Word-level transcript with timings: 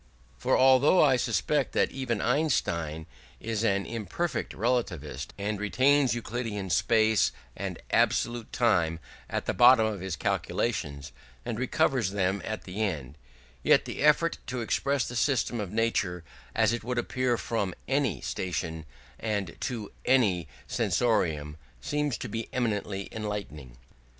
For 0.35 0.57
although 0.57 1.03
I 1.03 1.15
suspect 1.15 1.73
that 1.73 1.91
even 1.91 2.21
Einstein 2.21 3.05
is 3.39 3.63
an 3.63 3.85
imperfect 3.85 4.51
relativist, 4.51 5.27
and 5.37 5.59
retains 5.59 6.15
Euclidean 6.15 6.71
space 6.71 7.31
and 7.55 7.77
absolute 7.91 8.51
time 8.51 8.99
at 9.29 9.45
the 9.45 9.53
bottom 9.53 9.85
of 9.85 9.99
his 9.99 10.15
calculation, 10.15 11.03
and 11.45 11.59
recovers 11.59 12.09
them 12.09 12.41
at 12.43 12.63
the 12.63 12.81
end, 12.81 13.15
yet 13.61 13.85
the 13.85 14.01
effort 14.01 14.39
to 14.47 14.61
express 14.61 15.07
the 15.07 15.15
system 15.15 15.59
of 15.61 15.71
nature 15.71 16.23
as 16.55 16.73
it 16.73 16.83
would 16.83 16.97
appear 16.97 17.37
from 17.37 17.75
any 17.87 18.21
station 18.21 18.85
and 19.19 19.55
to 19.59 19.91
any 20.03 20.47
sensorium 20.65 21.57
seems 21.79 22.17
to 22.17 22.27
be 22.27 22.49
eminently 22.51 23.07
enlightening. 23.11 23.77